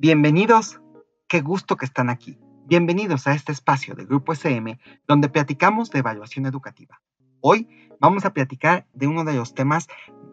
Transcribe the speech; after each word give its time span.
bienvenidos. 0.00 0.80
Qué 1.28 1.42
gusto 1.42 1.76
que 1.76 1.84
están 1.84 2.08
aquí. 2.08 2.38
Bienvenidos 2.64 3.26
a 3.26 3.34
este 3.34 3.52
espacio 3.52 3.94
de 3.94 4.06
Grupo 4.06 4.32
SM 4.32 4.78
donde 5.06 5.28
platicamos 5.28 5.90
de 5.90 5.98
evaluación 5.98 6.46
educativa. 6.46 7.02
Hoy 7.42 7.68
vamos 8.00 8.24
a 8.24 8.32
platicar 8.32 8.86
de 8.94 9.06
uno 9.06 9.24
de 9.24 9.34
los 9.34 9.52
temas 9.52 9.88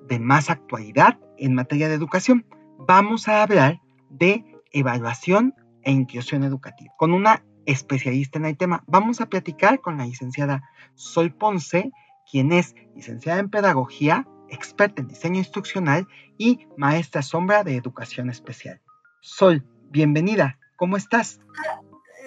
de 0.07 0.19
más 0.19 0.49
actualidad 0.49 1.19
en 1.37 1.53
materia 1.53 1.89
de 1.89 1.95
educación. 1.95 2.45
Vamos 2.79 3.27
a 3.27 3.43
hablar 3.43 3.81
de 4.09 4.45
evaluación 4.71 5.53
e 5.83 5.91
inclusión 5.91 6.45
educativa 6.45 6.93
con 6.97 7.11
una 7.11 7.43
especialista 7.65 8.39
en 8.39 8.45
el 8.45 8.55
tema. 8.55 8.85
Vamos 8.87 9.19
a 9.19 9.25
platicar 9.25 9.81
con 9.81 9.97
la 9.97 10.05
licenciada 10.05 10.63
Sol 10.95 11.33
Ponce, 11.33 11.91
quien 12.31 12.53
es 12.53 12.73
licenciada 12.95 13.41
en 13.41 13.49
pedagogía, 13.49 14.29
experta 14.47 15.01
en 15.01 15.09
diseño 15.09 15.39
instruccional 15.39 16.07
y 16.37 16.67
maestra 16.77 17.21
sombra 17.21 17.65
de 17.65 17.75
educación 17.75 18.29
especial. 18.29 18.79
Sol, 19.21 19.65
bienvenida, 19.89 20.57
¿cómo 20.75 20.97
estás? 20.97 21.39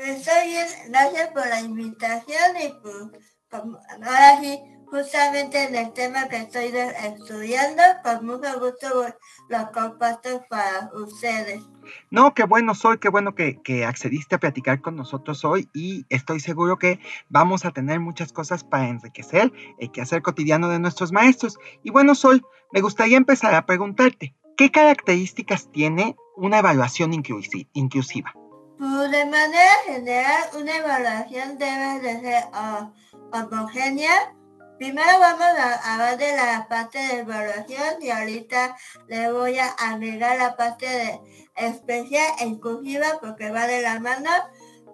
Estoy 0.05 0.49
bien, 0.49 0.67
gracias 0.89 1.29
por 1.29 1.47
la 1.47 1.61
invitación 1.61 2.57
y 2.63 2.73
pues, 2.83 3.37
ahora 3.53 4.41
sí, 4.41 4.59
justamente 4.87 5.65
en 5.65 5.77
el 5.77 5.93
tema 5.93 6.29
que 6.29 6.37
estoy 6.39 6.67
estudiando, 6.67 7.83
con 8.03 8.27
mucho 8.27 8.59
gusto 8.59 9.07
lo 9.49 9.73
comparto 9.73 10.45
para 10.49 10.91
ustedes. 10.95 11.63
No, 12.11 12.35
qué 12.35 12.45
bueno, 12.45 12.75
Sol, 12.75 12.99
qué 12.99 13.09
bueno 13.09 13.35
que, 13.35 13.61
que, 13.63 13.85
accediste 13.85 14.35
a 14.35 14.41
platicar 14.41 14.81
con 14.81 14.97
nosotros 14.97 15.45
hoy 15.45 15.69
y 15.73 16.05
estoy 16.09 16.41
seguro 16.41 16.79
que 16.79 17.01
vamos 17.29 17.65
a 17.65 17.71
tener 17.71 18.01
muchas 18.01 18.33
cosas 18.33 18.65
para 18.65 18.89
enriquecer 18.89 19.53
el 19.79 19.91
quehacer 19.93 20.23
cotidiano 20.23 20.69
de 20.69 20.79
nuestros 20.79 21.13
maestros. 21.13 21.59
Y 21.83 21.91
bueno, 21.91 22.15
Sol, 22.15 22.45
me 22.73 22.81
gustaría 22.81 23.17
empezar 23.17 23.55
a 23.55 23.67
preguntarte, 23.67 24.35
¿qué 24.57 24.71
características 24.71 25.71
tiene 25.71 26.17
una 26.37 26.59
evaluación 26.59 27.13
inclusiva? 27.13 28.35
Pues 28.79 29.11
de 29.11 29.25
manera 29.27 29.75
general, 29.85 30.43
una 30.59 30.77
evaluación 30.77 31.59
debe 31.59 32.01
de 32.01 32.21
ser 32.21 32.45
uh, 32.55 33.37
homogénea. 33.37 34.35
Primero 34.79 35.19
vamos 35.19 35.43
a 35.43 35.93
hablar 35.93 36.17
de 36.17 36.35
la 36.35 36.67
parte 36.67 36.99
de 36.99 37.19
evaluación 37.19 38.01
y 38.01 38.09
ahorita 38.09 38.77
le 39.09 39.31
voy 39.31 39.59
a 39.59 39.67
agregar 39.67 40.39
la 40.39 40.57
parte 40.57 40.87
de 40.87 41.21
especial 41.57 42.27
e 42.41 42.47
inclusiva 42.47 43.19
porque 43.21 43.51
va 43.51 43.67
de 43.67 43.83
la 43.83 44.01
mano. 44.01 44.31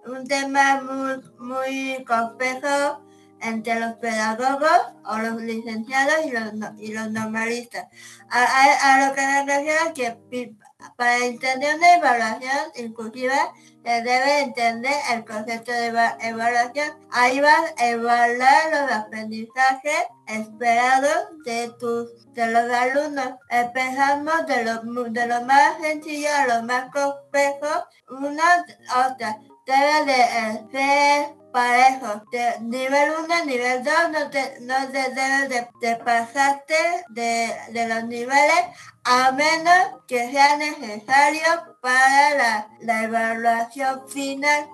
Un 0.06 0.26
tema 0.26 0.82
muy, 0.82 1.22
muy 1.38 2.04
complejo 2.04 3.05
entre 3.40 3.78
los 3.80 3.94
pedagogos 3.94 4.80
o 5.04 5.18
los 5.18 5.40
licenciados 5.42 6.26
y 6.26 6.30
los, 6.30 6.52
y 6.78 6.92
los 6.92 7.10
normalistas. 7.10 7.86
A, 8.30 9.06
lo 9.06 9.14
que 9.14 9.20
me 9.20 9.44
refiero 9.44 9.94
que 9.94 10.56
para 10.96 11.18
entender 11.18 11.76
una 11.76 11.94
evaluación 11.96 12.72
inclusiva 12.76 13.52
se 13.84 14.02
debe 14.02 14.40
entender 14.40 14.94
el 15.12 15.24
concepto 15.24 15.72
de 15.72 15.86
evaluación. 16.20 16.98
Ahí 17.10 17.40
vas 17.40 17.72
a 17.78 17.86
evaluar 17.88 18.70
los 18.70 18.92
aprendizajes 18.92 20.04
esperados 20.26 21.28
de, 21.44 21.72
tus, 21.78 22.32
de 22.32 22.46
los 22.48 22.70
alumnos. 22.70 23.34
Empezamos 23.48 24.46
de 24.46 24.64
lo, 24.64 25.04
de 25.10 25.26
lo 25.26 25.42
más 25.42 25.80
sencillo 25.80 26.28
a 26.36 26.46
lo 26.46 26.62
más 26.64 26.90
complejo. 26.90 27.86
Una 28.08 28.64
otra 29.06 29.38
debe 29.66 30.04
de 30.04 30.70
ser 30.70 31.36
parejo. 31.52 32.22
Nivel 32.60 33.12
1 33.24 33.44
nivel 33.46 33.82
2 33.82 33.94
no, 34.12 34.30
te, 34.30 34.60
no 34.60 34.74
debes 34.88 35.48
de, 35.48 35.68
de, 35.80 35.96
pasarte 35.96 36.74
de, 37.08 37.50
de 37.70 37.88
los 37.88 38.04
niveles 38.04 38.62
a 39.04 39.32
menos 39.32 40.02
que 40.06 40.30
sea 40.30 40.56
necesario 40.56 41.46
para 41.80 42.34
la, 42.34 42.68
la 42.80 43.04
evaluación 43.04 44.06
final. 44.08 44.68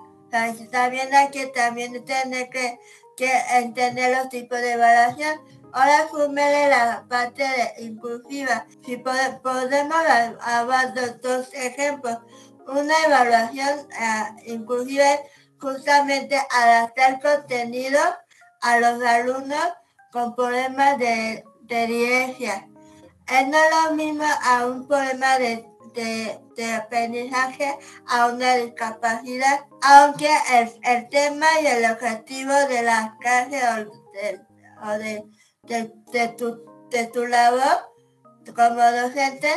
también 0.71 1.13
hay 1.13 1.29
que 1.29 1.47
también 1.47 2.03
tener 2.03 2.49
que, 2.49 2.77
que 3.15 3.31
entender 3.51 4.17
los 4.17 4.29
tipos 4.29 4.59
de 4.59 4.73
evaluación. 4.73 5.39
Ahora 5.71 6.07
súmele 6.09 6.69
la 6.69 7.05
parte 7.07 7.43
de 7.43 7.83
inclusiva. 7.85 8.67
Si 8.85 8.97
podemos 8.97 10.01
hablar 10.41 10.93
de 10.93 11.13
dos 11.13 11.47
ejemplos. 11.53 12.17
Una 12.67 12.93
evaluación 13.05 13.87
inclusiva 14.45 15.13
es 15.13 15.19
justamente 15.59 16.39
adaptar 16.51 17.21
contenido 17.21 17.99
a 18.61 18.79
los 18.79 19.01
alumnos 19.03 19.73
con 20.11 20.35
problemas 20.35 20.97
de, 20.97 21.43
de 21.61 21.87
dirección 21.87 22.73
es 23.27 23.47
no 23.47 23.57
lo 23.69 23.95
mismo 23.95 24.25
a 24.43 24.65
un 24.65 24.87
problema 24.87 25.37
de, 25.37 25.65
aprendizaje 26.75 27.77
a 28.07 28.27
una 28.27 28.55
discapacidad, 28.55 29.65
aunque 29.81 30.29
el, 30.53 30.71
el, 30.83 31.09
tema 31.09 31.45
y 31.61 31.67
el 31.67 31.91
objetivo 31.91 32.53
de 32.67 32.81
la 32.81 33.15
clase 33.19 33.61
o, 34.83 34.89
de, 34.97 35.23
de, 35.63 36.27
tu, 36.29 36.63
de 36.89 37.07
tu 37.07 37.25
labor 37.27 37.91
como 38.55 38.81
docente 38.81 39.49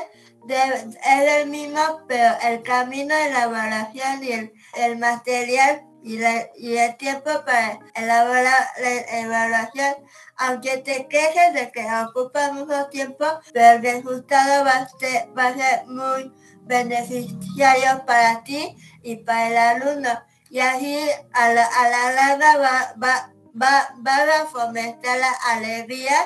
es 0.48 1.40
el 1.42 1.48
mismo, 1.48 2.00
pero 2.08 2.34
el 2.42 2.62
camino 2.62 3.14
de 3.14 3.30
la 3.30 3.44
evaluación 3.44 4.24
y 4.24 4.32
el, 4.80 4.98
material 4.98 5.82
y, 6.02 6.18
y, 6.56 6.76
el 6.76 6.96
tiempo 6.96 7.30
para 7.44 7.78
elaborar 7.94 8.66
la 8.80 9.20
evaluación, 9.20 9.94
aunque 10.36 10.78
te 10.78 11.08
quejes 11.08 11.54
de 11.54 11.70
que 11.72 11.86
ocupa 12.08 12.52
mucho 12.52 12.86
tiempo, 12.88 13.24
pero 13.52 13.76
el 13.76 13.82
resultado 13.82 14.64
va 14.64 14.72
a 14.72 14.88
ser, 14.98 15.28
va 15.36 15.46
a 15.48 15.54
ser 15.54 15.86
muy 15.86 16.32
beneficiario 16.62 18.04
para 18.06 18.42
ti 18.44 18.76
y 19.02 19.16
para 19.16 19.48
el 19.48 19.56
alumno. 19.56 20.10
Y 20.50 20.60
así 20.60 20.98
a 21.32 21.48
la, 21.52 21.66
a 21.66 21.88
la 21.88 22.12
larga 22.12 22.56
va, 22.58 22.94
va, 23.02 23.32
va, 23.60 23.94
va 24.06 24.42
a 24.42 24.46
fomentar 24.46 25.18
la 25.18 25.32
alegría 25.50 26.16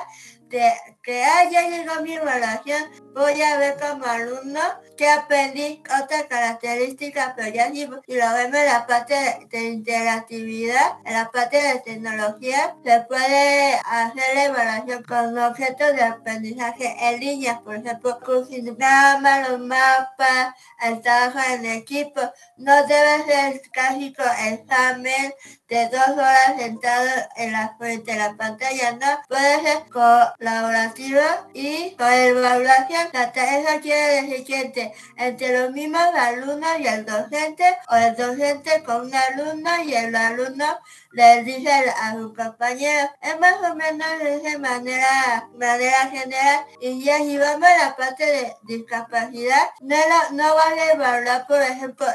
de 0.51 0.71
que 1.03 1.23
haya 1.23 1.67
llegado 1.67 2.03
mi 2.03 2.13
evaluación, 2.13 2.83
voy 3.13 3.41
a 3.41 3.57
ver 3.57 3.77
como 3.79 4.05
alumno 4.05 4.59
que 4.95 5.09
aprendí 5.09 5.81
otra 5.85 6.27
característica, 6.27 7.33
pero 7.35 7.49
ya 7.49 7.71
si, 7.71 7.85
lo 7.85 7.97
vemos 8.05 8.59
en 8.59 8.65
la 8.65 8.85
parte 8.85 9.47
de, 9.49 9.63
interactividad, 9.63 10.99
en 11.05 11.13
la 11.13 11.31
parte 11.31 11.57
de 11.57 11.79
tecnología, 11.79 12.75
se 12.83 12.99
puede 13.01 13.73
hacer 13.83 14.35
la 14.35 14.45
evaluación 14.45 15.03
con 15.03 15.37
objetos 15.39 15.95
de 15.95 16.03
aprendizaje 16.03 16.95
en 16.99 17.19
línea, 17.19 17.61
por 17.61 17.75
ejemplo, 17.75 18.19
crucigrama, 18.19 19.49
los 19.49 19.59
mapas, 19.59 20.53
el 20.83 21.01
trabajo 21.01 21.39
en 21.51 21.65
equipo. 21.65 22.21
No 22.57 22.85
debe 22.85 23.23
ser 23.25 23.61
casi 23.71 24.13
con 24.13 24.27
examen 24.27 25.33
de 25.67 25.89
dos 25.89 26.09
horas 26.09 26.57
sentado 26.57 27.09
en 27.37 27.53
la 27.53 27.75
frente 27.79 28.11
de 28.11 28.17
la 28.19 28.35
pantalla, 28.35 28.91
no, 28.91 29.21
puede 29.27 29.61
ser 29.63 29.83
colaborativa 30.91 31.47
y 31.53 31.95
con 31.95 32.11
evaluación. 32.11 33.07
Eso 33.13 33.81
quiere 33.81 34.21
decir 34.21 34.71
que 34.71 34.93
entre, 35.17 35.59
los 35.59 35.71
mismos 35.71 36.01
alumnos 36.15 36.79
y 36.79 36.87
el 36.87 37.05
docente, 37.05 37.77
o 37.89 37.95
el 37.95 38.15
docente 38.15 38.83
con 38.83 39.07
un 39.07 39.15
alumno 39.15 39.83
y 39.83 39.93
el 39.93 40.15
alumno 40.15 40.79
le 41.13 41.43
dice 41.43 41.71
a 41.71 42.13
su 42.13 42.33
compañero. 42.33 43.09
Es 43.21 43.39
más 43.39 43.55
o 43.69 43.75
menos 43.75 44.07
de 44.19 44.35
esa 44.35 44.57
manera, 44.59 45.49
manera 45.55 46.07
general. 46.07 46.65
Y 46.79 47.03
ya 47.03 47.17
si 47.17 47.37
vamos 47.37 47.67
a 47.67 47.85
la 47.85 47.95
parte 47.95 48.25
de 48.25 48.55
discapacidad, 48.63 49.69
no, 49.81 49.95
no 50.31 50.55
va 50.55 50.63
a 50.63 50.91
evaluar, 50.91 51.47
por 51.47 51.61
ejemplo, 51.61 52.05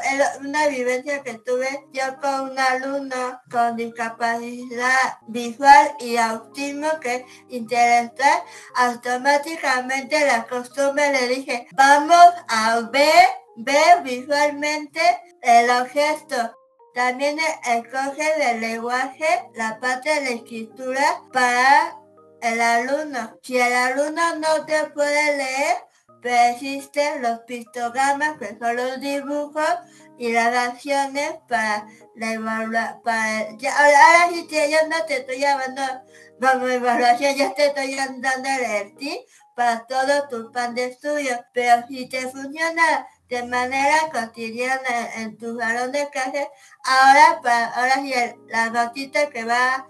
una 0.41 0.67
vivencia 0.67 1.23
que 1.23 1.35
tuve 1.39 1.87
yo 1.91 2.03
con 2.21 2.51
un 2.51 2.59
alumno 2.59 3.41
con 3.51 3.75
discapacidad 3.75 5.19
visual 5.27 5.95
y 5.99 6.17
autismo 6.17 6.99
que 6.99 7.15
es 7.15 7.23
intelectual, 7.49 8.43
automáticamente 8.75 10.25
la 10.25 10.45
costumbre 10.45 11.11
le 11.11 11.27
dije, 11.27 11.67
vamos 11.73 12.33
a 12.47 12.81
ver, 12.91 13.27
ver 13.55 14.03
visualmente 14.03 15.01
el 15.41 15.69
objeto. 15.69 16.57
También 16.97 17.37
escoge 17.63 18.39
del 18.39 18.59
lenguaje 18.59 19.27
la 19.53 19.79
parte 19.79 20.09
de 20.09 20.21
la 20.21 20.29
escritura 20.31 21.21
para 21.31 21.95
el 22.41 22.59
alumno. 22.59 23.37
Si 23.43 23.55
el 23.55 23.71
alumno 23.71 24.37
no 24.37 24.65
te 24.65 24.83
puede 24.95 25.37
leer, 25.37 25.75
pero 26.23 26.55
existen 26.55 27.21
los 27.21 27.41
pistogramas, 27.41 28.39
que 28.39 28.57
son 28.57 28.77
los 28.77 28.99
dibujos, 28.99 29.75
y 30.17 30.33
las 30.33 30.69
acciones 30.69 31.33
para 31.47 31.85
la 32.15 32.33
evaluación. 32.33 33.03
ahora, 33.05 34.29
sí, 34.31 34.47
yo 34.49 34.87
no 34.89 35.05
te 35.05 35.17
estoy 35.17 35.39
llamando 35.39 35.83
como 36.41 36.67
evaluación, 36.67 37.35
ya 37.35 37.53
te 37.53 37.67
estoy 37.67 37.93
dando 37.93 38.27
el 38.59 38.95
ti 38.95 39.23
para 39.55 39.85
todo 39.85 40.27
tu 40.29 40.51
plan 40.51 40.73
de 40.73 40.85
estudio, 40.85 41.45
pero 41.53 41.85
si 41.87 42.09
te 42.09 42.21
funciona 42.29 43.07
de 43.29 43.43
manera 43.43 44.09
cotidiana 44.11 45.13
en 45.15 45.37
tu 45.37 45.57
salón 45.57 45.91
de 45.91 46.09
clase, 46.09 46.47
ahora, 46.83 47.41
para, 47.41 47.67
ahora 47.67 47.95
sí, 47.95 48.13
la 48.47 48.69
notita 48.69 49.29
que 49.29 49.43
va, 49.43 49.85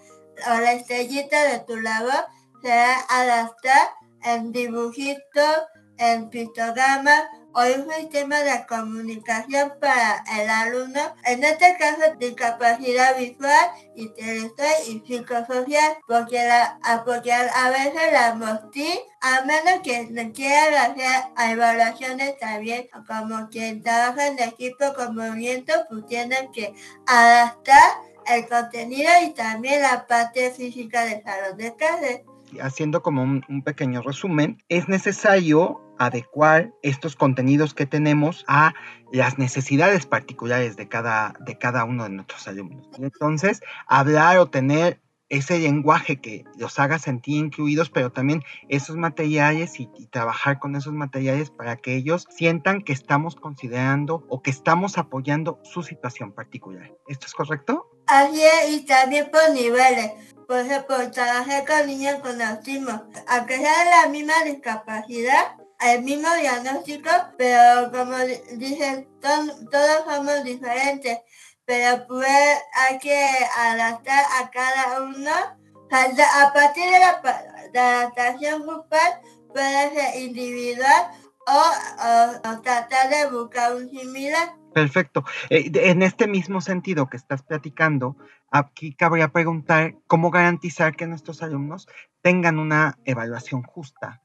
o 0.47 0.59
la 0.59 0.73
estrellita 0.73 1.43
de 1.45 1.59
tu 1.59 1.77
labor, 1.77 2.25
será 2.61 2.99
adaptar 3.09 3.89
en 4.23 4.51
dibujitos, 4.51 5.57
en 5.97 6.29
pictogramas 6.29 7.23
o 7.57 7.61
un 7.61 7.89
sistema 7.91 8.37
de 8.41 8.67
comunicación 8.67 9.73
para 9.81 10.23
el 10.39 10.47
alumno, 10.47 11.01
en 11.25 11.43
este 11.43 11.75
caso 11.79 12.15
discapacidad 12.19 13.17
visual, 13.17 13.71
intelectual 13.95 14.73
y 14.87 14.99
psicosocial, 14.99 15.97
porque, 16.07 16.45
la, 16.45 16.79
porque 17.03 17.33
a 17.33 17.69
veces 17.71 18.13
la 18.13 18.35
MOSTI, 18.35 18.99
a 19.21 19.43
menos 19.45 19.81
que 19.83 20.05
no 20.11 20.31
quiera 20.33 20.83
hacer 20.83 21.51
evaluaciones 21.51 22.37
también, 22.37 22.89
como 23.07 23.49
quien 23.49 23.81
trabaja 23.81 24.27
en 24.27 24.37
equipo 24.37 24.93
con 24.95 25.15
movimiento, 25.15 25.73
pues 25.89 26.05
tienen 26.05 26.51
que 26.51 26.75
adaptar 27.07 27.89
el 28.27 28.47
contenido 28.47 29.09
y 29.25 29.31
también 29.31 29.81
la 29.81 30.05
parte 30.05 30.51
física 30.51 31.05
del 31.05 31.23
salón 31.23 31.57
de 31.57 31.75
clases 31.75 32.21
haciendo 32.61 33.01
como 33.01 33.23
un, 33.23 33.61
pequeño 33.63 34.01
resumen, 34.01 34.63
es 34.69 34.87
necesario 34.87 35.81
adecuar 35.99 36.73
estos 36.81 37.15
contenidos 37.15 37.73
que 37.73 37.85
tenemos 37.85 38.45
a 38.47 38.73
las 39.11 39.37
necesidades 39.37 40.05
particulares 40.05 40.75
de 40.75 40.87
cada, 40.87 41.33
de 41.39 41.57
cada 41.57 41.85
uno 41.85 42.03
de 42.03 42.09
nuestros 42.09 42.47
alumnos. 42.47 42.87
Y 42.97 43.03
entonces, 43.03 43.61
hablar 43.87 44.37
o 44.37 44.47
tener 44.47 44.99
ese 45.29 45.59
lenguaje 45.59 46.21
que 46.21 46.45
los 46.57 46.79
haga 46.79 46.99
sentir 46.99 47.35
incluidos, 47.37 47.89
pero 47.89 48.11
también 48.11 48.43
esos 48.69 48.95
materiales 48.95 49.79
y, 49.79 49.87
trabajar 50.09 50.59
con 50.59 50.75
esos 50.75 50.93
materiales 50.93 51.49
para 51.49 51.75
que 51.75 51.95
ellos 51.95 52.27
sientan 52.29 52.81
que 52.81 52.93
estamos 52.93 53.35
considerando 53.35 54.25
o 54.29 54.41
que 54.41 54.51
estamos 54.51 54.97
apoyando 54.97 55.59
su 55.63 55.83
situación 55.83 56.31
particular. 56.31 56.93
¿Esto 57.07 57.25
es 57.25 57.33
correcto? 57.33 57.89
Así 58.07 58.41
es, 58.41 58.69
y 58.71 58.85
también 58.85 59.29
por 59.29 59.53
niveles. 59.53 60.13
Por 60.47 60.59
ejemplo, 60.59 60.95
trabajar 61.11 61.65
con 61.65 61.87
niños 61.87 62.15
con 62.21 62.41
autismo, 62.41 63.03
aunque 63.27 63.57
sea 63.57 64.03
la 64.03 64.09
misma 64.09 64.33
discapacidad, 64.45 65.56
el 65.79 66.03
mismo 66.03 66.27
diagnóstico, 66.35 67.09
pero 67.37 67.91
como 67.91 68.17
dicen, 68.57 69.07
todos 69.21 70.03
somos 70.05 70.43
diferentes 70.43 71.19
pero 71.67 72.07
pues 72.07 72.29
hay 72.73 72.97
que 72.97 73.27
adaptar 73.59 74.23
a 74.41 74.49
cada 74.49 75.03
uno. 75.03 75.29
A 75.91 76.53
partir 76.53 76.85
de 76.85 76.99
la, 76.99 78.01
adaptación 78.01 78.63
grupal 78.63 79.21
puede 79.53 79.93
ser 79.93 80.21
individual 80.21 81.11
o, 81.45 82.61
tratar 82.61 83.09
de 83.09 83.29
buscar 83.29 83.75
un 83.75 83.89
similar. 83.89 84.55
Perfecto. 84.73 85.25
Eh, 85.49 85.69
en 85.73 86.03
este 86.03 86.27
mismo 86.27 86.61
sentido 86.61 87.09
que 87.09 87.17
estás 87.17 87.41
platicando, 87.41 88.15
aquí 88.49 88.95
cabría 88.95 89.29
preguntar 89.29 89.95
cómo 90.07 90.31
garantizar 90.31 90.95
que 90.95 91.07
nuestros 91.07 91.43
alumnos 91.43 91.87
tengan 92.21 92.59
una 92.59 92.97
evaluación 93.03 93.63
justa. 93.63 94.21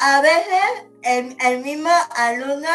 A 0.00 0.20
veces 0.20 0.88
el, 1.02 1.36
el 1.40 1.60
mismo 1.62 1.90
alumno 2.16 2.68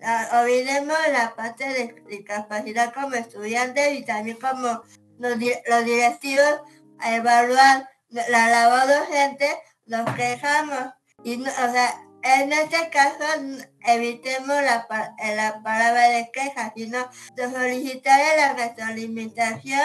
Ah, 0.00 0.42
olvidemos 0.42 0.96
la 1.10 1.34
parte 1.34 1.64
de 1.64 2.02
discapacidad 2.08 2.94
como 2.94 3.14
estudiantes 3.14 3.98
y 3.98 4.04
también 4.04 4.36
como 4.36 4.82
los, 5.18 5.38
directivos 5.84 6.60
a 7.00 7.16
evaluar 7.16 7.88
la 8.10 8.48
labor 8.48 8.86
docente, 8.86 9.48
nos 9.86 10.08
quejamos. 10.14 10.94
Y, 11.24 11.42
o 11.42 11.72
sea, 11.72 12.00
en 12.22 12.52
este 12.52 12.90
caso, 12.90 13.24
evitemos 13.80 14.62
la, 14.62 14.86
la 15.34 15.60
palabra 15.64 16.08
de 16.10 16.30
queja, 16.32 16.72
sino 16.76 17.08
solicitar 17.36 18.20
la 18.36 18.52
retroalimentación 18.52 19.82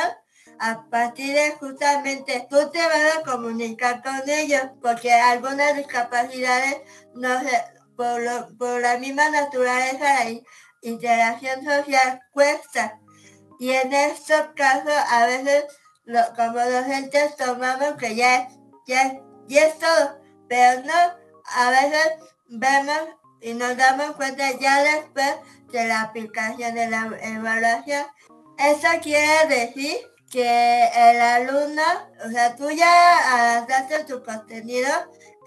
a 0.65 0.85
partir 0.89 1.35
de 1.35 1.51
justamente 1.59 2.47
tú 2.49 2.55
te 2.71 2.79
vas 2.79 3.17
a 3.17 3.21
comunicar 3.29 4.01
con 4.01 4.21
ellos, 4.29 4.61
porque 4.81 5.11
algunas 5.11 5.75
discapacidades 5.75 6.77
no 7.13 7.37
se, 7.41 7.65
por, 7.97 8.21
por 8.57 8.79
la 8.79 8.97
misma 8.97 9.29
naturaleza 9.29 10.23
la 10.23 10.39
interacción 10.81 11.65
social 11.65 12.21
cuesta. 12.31 12.97
Y 13.59 13.71
en 13.71 13.91
estos 13.91 14.41
casos 14.55 14.93
a 15.09 15.25
veces 15.25 15.65
como 16.37 16.59
docentes 16.59 17.35
tomamos 17.35 17.97
que 17.97 18.15
ya, 18.15 18.47
ya, 18.87 19.19
ya 19.47 19.65
es 19.65 19.77
todo, 19.79 20.21
pero 20.47 20.81
no, 20.83 20.93
a 21.57 21.69
veces 21.71 22.07
vemos 22.47 23.01
y 23.41 23.53
nos 23.53 23.75
damos 23.75 24.15
cuenta 24.15 24.49
ya 24.57 24.81
después 24.81 25.35
de 25.73 25.87
la 25.87 26.03
aplicación 26.03 26.73
de 26.73 26.89
la 26.89 27.11
evaluación. 27.21 28.05
Eso 28.57 28.87
quiere 29.01 29.47
decir 29.49 30.12
que 30.33 30.89
el 30.95 31.21
alumno, 31.21 31.83
o 32.25 32.29
sea, 32.29 32.55
tú 32.55 32.69
ya 32.71 33.55
adaptaste 33.55 34.03
tu 34.03 34.21
contenido 34.23 34.89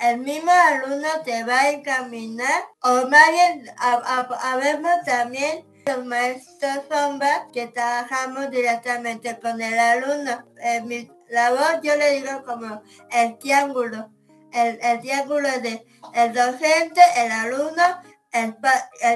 el 0.00 0.18
mismo 0.18 0.50
alumno 0.50 1.08
te 1.24 1.42
va 1.44 1.60
a 1.60 1.70
encaminar 1.70 2.64
o 2.82 3.08
más 3.08 3.30
bien 3.30 3.64
habemos 3.78 4.92
también 5.06 5.64
los 5.86 6.04
maestros 6.04 6.82
sombra 6.90 7.46
que 7.52 7.68
trabajamos 7.68 8.50
directamente 8.50 9.38
con 9.38 9.60
el 9.60 9.78
alumno. 9.78 10.44
En 10.58 10.86
mi 10.86 11.10
labor 11.28 11.80
yo 11.82 11.96
le 11.96 12.20
digo 12.20 12.42
como 12.44 12.82
el 13.10 13.38
triángulo. 13.38 14.10
El, 14.52 14.78
el 14.82 15.00
triángulo 15.00 15.48
de 15.60 15.86
el 16.14 16.32
docente, 16.32 17.00
el 17.16 17.30
alumno, 17.30 17.82
el, 18.32 18.54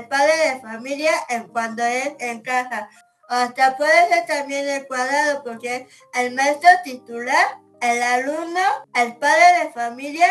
padre 0.08 0.36
de 0.36 0.60
familia 0.60 1.12
cuando 1.52 1.82
es 1.84 2.14
en 2.20 2.40
casa. 2.40 2.88
Hasta 3.30 3.76
puede 3.76 4.08
ser 4.08 4.26
también 4.26 4.68
el 4.68 4.88
cuadrado 4.88 5.44
porque 5.44 5.86
el 6.14 6.34
maestro 6.34 6.68
titular, 6.82 7.60
el 7.80 8.02
alumno, 8.02 8.60
el 8.92 9.16
padre 9.18 9.62
de 9.62 9.72
familia 9.72 10.26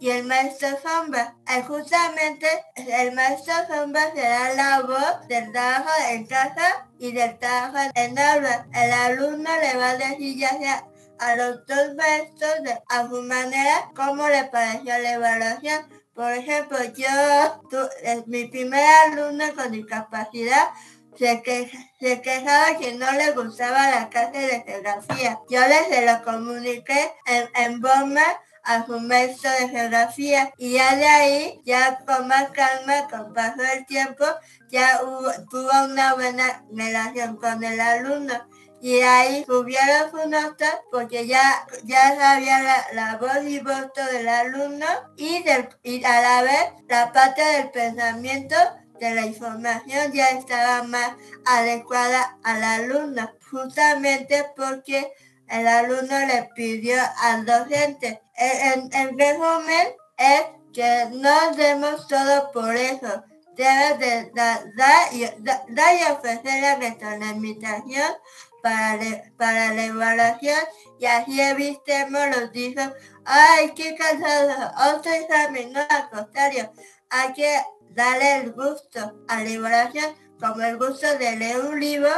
y 0.00 0.10
el 0.10 0.24
maestro 0.24 0.70
sombra. 0.82 1.36
Eh, 1.46 1.62
justamente 1.62 2.48
el 2.74 3.12
maestro 3.12 3.54
sombra 3.68 4.12
será 4.12 4.52
la 4.54 4.80
voz 4.80 5.28
del 5.28 5.52
trabajo 5.52 5.90
en 6.08 6.26
casa 6.26 6.88
y 6.98 7.12
del 7.12 7.38
trabajo 7.38 7.88
en 7.94 8.18
aula. 8.18 8.66
El 8.74 8.92
alumno 8.94 9.50
le 9.60 9.76
va 9.76 9.90
a 9.90 9.96
decir 9.96 10.36
ya 10.36 10.48
sea 10.58 10.84
a 11.20 11.36
los 11.36 11.64
dos 11.66 11.94
maestros 11.94 12.64
de, 12.64 12.82
a 12.88 13.08
su 13.08 13.22
manera 13.22 13.92
cómo 13.94 14.26
le 14.28 14.42
pareció 14.46 14.98
la 14.98 15.12
evaluación. 15.12 15.86
Por 16.14 16.32
ejemplo, 16.32 16.78
yo, 16.96 18.24
mi 18.26 18.46
primera 18.46 19.02
alumna 19.04 19.52
con 19.54 19.70
discapacidad, 19.70 20.70
se, 21.16 21.42
que, 21.42 21.70
se 21.98 22.20
quejaba 22.20 22.78
que 22.78 22.94
no 22.94 23.10
le 23.12 23.32
gustaba 23.32 23.90
la 23.90 24.08
clase 24.08 24.38
de 24.38 24.62
geografía. 24.62 25.40
Yo 25.48 25.60
les 25.66 25.86
se 25.88 26.06
lo 26.06 26.22
comuniqué 26.22 27.12
en, 27.26 27.48
en 27.54 27.80
Bomba 27.80 28.40
a 28.62 28.84
su 28.86 29.00
maestro 29.00 29.50
de 29.52 29.68
geografía 29.68 30.52
y 30.58 30.72
ya 30.72 30.94
de 30.96 31.06
ahí, 31.06 31.60
ya 31.64 31.98
con 32.06 32.28
más 32.28 32.50
calma, 32.50 33.08
con 33.08 33.32
paso 33.32 33.62
del 33.62 33.86
tiempo, 33.86 34.24
ya 34.70 35.00
tuvo 35.50 35.70
una 35.84 36.14
buena 36.14 36.64
relación 36.70 37.36
con 37.36 37.64
el 37.64 37.80
alumno 37.80 38.34
y 38.82 39.00
ahí 39.00 39.44
subieron 39.44 40.10
su 40.10 40.28
nota 40.28 40.80
porque 40.90 41.26
ya, 41.26 41.66
ya 41.84 42.16
sabía 42.16 42.86
la, 42.92 43.16
voz 43.16 43.44
y 43.44 43.60
voto 43.60 44.04
del 44.10 44.28
alumno 44.28 44.86
y, 45.16 45.42
del, 45.42 45.68
y 45.82 46.02
a 46.04 46.20
la 46.22 46.42
vez 46.42 46.72
la 46.88 47.12
parte 47.12 47.42
del 47.42 47.70
pensamiento 47.70 48.56
de 49.00 49.14
la 49.14 49.26
información 49.26 50.12
ya 50.12 50.28
estaba 50.30 50.82
más 50.82 51.12
adecuada 51.46 52.38
al 52.44 52.62
alumno, 52.62 53.30
justamente 53.50 54.44
porque 54.54 55.12
el 55.48 55.66
alumno 55.66 56.18
le 56.26 56.50
pidió 56.54 56.96
al 57.22 57.44
docente. 57.44 58.22
En, 58.36 59.18
resumen, 59.18 59.88
es 60.16 60.42
que 60.72 61.08
no 61.12 61.56
demos 61.56 62.06
todo 62.06 62.52
por 62.52 62.76
eso. 62.76 63.24
Debe 63.56 63.98
de 63.98 64.30
dar 64.76 65.12
y, 65.12 65.24
ofrecer 66.12 66.62
la 66.62 66.76
retroalimentación 66.76 68.12
para, 68.62 69.24
para 69.36 69.74
la 69.74 69.84
evaluación 69.86 70.60
y 70.98 71.06
así 71.06 71.40
evitemos 71.40 72.20
los 72.36 72.52
dichos, 72.52 72.90
ay, 73.24 73.72
qué 73.74 73.96
cansado, 73.96 74.72
otro 74.96 75.12
examen, 75.12 75.72
no 75.72 75.80
al 75.88 76.10
contrario, 76.10 76.72
hay 77.10 77.32
que 77.32 77.60
darle 77.90 78.36
el 78.38 78.52
gusto 78.52 79.24
a 79.28 79.42
la 79.42 79.50
evaluación 79.50 80.14
como 80.38 80.62
el 80.62 80.78
gusto 80.78 81.06
de 81.18 81.36
leer 81.36 81.60
un 81.60 81.78
libro 81.78 82.10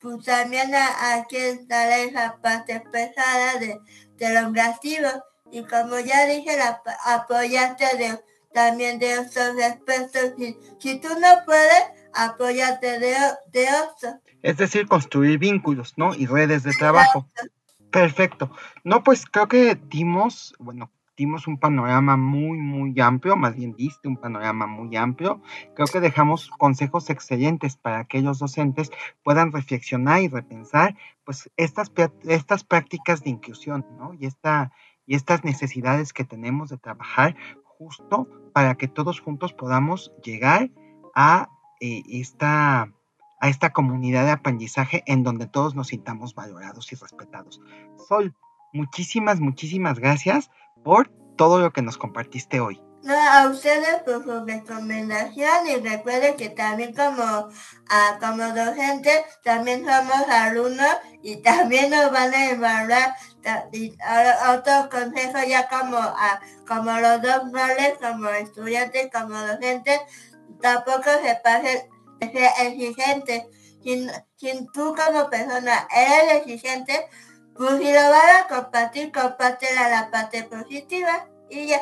pues 0.00 0.24
también 0.24 0.70
hay 0.74 1.24
que 1.28 1.58
darle 1.66 2.04
esa 2.04 2.36
parte 2.40 2.80
pesada 2.92 3.58
de, 3.58 3.80
de 4.16 4.42
los 4.42 4.52
Y 5.50 5.62
como 5.64 5.98
ya 5.98 6.26
dije, 6.26 6.56
la, 6.56 6.80
apoyarte 7.04 7.84
de, 7.96 8.20
también 8.52 8.98
de 8.98 9.18
otros 9.18 9.56
expertos. 9.58 10.34
Si, 10.38 10.56
si 10.78 11.00
tú 11.00 11.08
no 11.08 11.44
puedes, 11.44 11.84
apóyate 12.14 12.98
de, 13.00 13.16
de 13.52 13.66
otros. 13.82 14.14
Es 14.42 14.56
decir, 14.56 14.86
construir 14.86 15.38
vínculos, 15.38 15.94
¿no? 15.96 16.14
Y 16.14 16.26
redes 16.26 16.62
de 16.62 16.72
trabajo. 16.72 17.26
Perfecto. 17.90 18.52
No, 18.84 19.02
pues 19.02 19.24
creo 19.26 19.48
que 19.48 19.74
dimos, 19.74 20.54
bueno, 20.58 20.92
dimos 21.18 21.48
un 21.48 21.58
panorama 21.58 22.16
muy, 22.16 22.56
muy 22.56 22.98
amplio, 23.00 23.36
más 23.36 23.56
bien 23.56 23.74
diste 23.74 24.08
un 24.08 24.16
panorama 24.16 24.66
muy 24.66 24.96
amplio. 24.96 25.42
Creo 25.74 25.88
que 25.88 26.00
dejamos 26.00 26.48
consejos 26.48 27.10
excelentes 27.10 27.76
para 27.76 28.04
que 28.04 28.18
aquellos 28.18 28.38
docentes 28.38 28.90
puedan 29.24 29.52
reflexionar 29.52 30.22
y 30.22 30.28
repensar, 30.28 30.96
pues, 31.24 31.50
estas, 31.56 31.92
estas 32.24 32.64
prácticas 32.64 33.22
de 33.22 33.30
inclusión, 33.30 33.84
¿no? 33.98 34.14
Y, 34.14 34.26
esta, 34.26 34.72
y 35.06 35.16
estas 35.16 35.44
necesidades 35.44 36.12
que 36.12 36.24
tenemos 36.24 36.70
de 36.70 36.78
trabajar 36.78 37.36
justo 37.64 38.28
para 38.54 38.76
que 38.76 38.88
todos 38.88 39.20
juntos 39.20 39.52
podamos 39.52 40.12
llegar 40.22 40.70
a 41.14 41.50
eh, 41.80 42.02
esta 42.08 42.92
a 43.40 43.48
esta 43.48 43.70
comunidad 43.70 44.24
de 44.24 44.32
aprendizaje 44.32 45.04
en 45.06 45.22
donde 45.22 45.46
todos 45.46 45.76
nos 45.76 45.88
sintamos 45.88 46.34
valorados 46.34 46.92
y 46.92 46.96
respetados. 46.96 47.60
Sol, 48.08 48.34
muchísimas, 48.72 49.40
muchísimas 49.40 49.98
gracias 49.98 50.50
por 50.84 51.10
todo 51.36 51.58
lo 51.60 51.72
que 51.72 51.82
nos 51.82 51.96
compartiste 51.96 52.60
hoy. 52.60 52.80
No, 53.02 53.14
a 53.14 53.48
ustedes 53.48 54.02
por 54.02 54.24
su 54.24 54.44
recomendación 54.44 55.66
y 55.68 55.76
recuerden 55.76 56.36
que 56.36 56.50
también 56.50 56.92
como, 56.92 57.48
ah, 57.88 58.18
como 58.20 58.42
docentes 58.52 59.22
también 59.44 59.86
somos 59.86 60.28
alumnos 60.28 60.96
y 61.22 61.36
también 61.36 61.90
nos 61.90 62.10
van 62.10 62.34
a 62.34 62.50
evaluar 62.50 63.14
y, 63.72 63.96
otros 64.50 64.88
consejos 64.88 65.46
ya 65.46 65.68
como, 65.68 65.96
ah, 65.96 66.40
como 66.66 66.90
los 66.98 67.22
dos 67.22 67.52
roles, 67.52 67.94
como 68.00 68.28
estudiantes, 68.30 69.08
como 69.12 69.38
docentes, 69.38 70.00
tampoco 70.60 71.08
se 71.22 71.36
pasen 71.42 71.88
ser 72.20 72.50
exigente. 72.66 73.48
Si, 73.82 74.08
si 74.36 74.66
tú 74.74 74.94
como 74.94 75.30
persona 75.30 75.86
eres 75.94 76.42
exigente, 76.42 77.08
pues 77.58 77.78
si 77.78 77.92
lo 77.92 78.10
vas 78.10 78.44
a 78.44 78.48
compartir, 78.48 79.12
compártela 79.12 79.88
la 79.88 80.10
parte 80.10 80.44
positiva 80.44 81.26
y 81.50 81.66
ya. 81.66 81.80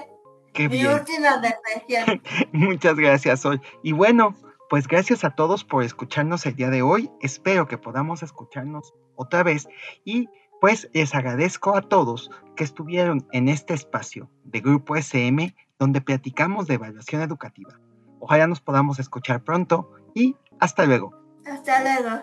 Qué 0.53 0.69
Mi 0.69 0.79
bien. 0.79 0.95
última 0.95 1.41
reflexión. 1.41 2.23
Muchas 2.53 2.97
gracias, 2.97 3.41
Sol. 3.41 3.61
Y 3.83 3.93
bueno, 3.93 4.35
pues 4.71 4.89
gracias 4.89 5.23
a 5.23 5.31
todos 5.31 5.65
por 5.65 5.85
escucharnos 5.85 6.47
el 6.47 6.57
día 6.57 6.71
de 6.71 6.83
hoy. 6.83 7.11
Espero 7.21 7.69
que 7.69 7.79
podamos 7.79 8.23
escucharnos 8.23 8.95
otra 9.17 9.43
vez 9.43 9.69
y 10.05 10.29
pues 10.61 10.89
les 10.95 11.15
agradezco 11.15 11.77
a 11.77 11.83
todos 11.83 12.31
que 12.57 12.65
estuvieron 12.65 13.29
en 13.33 13.49
este 13.49 13.75
espacio 13.75 14.31
de 14.45 14.61
Grupo 14.61 14.97
SM 14.97 15.55
donde 15.79 16.01
platicamos 16.01 16.67
de 16.67 16.75
evaluación 16.75 17.21
educativa. 17.21 17.79
Ojalá 18.19 18.47
nos 18.47 18.61
podamos 18.61 18.99
escuchar 18.99 19.45
pronto 19.45 19.93
y 20.15 20.37
hasta 20.59 20.87
luego. 20.87 21.13
Hasta 21.45 21.83
luego. 21.83 22.23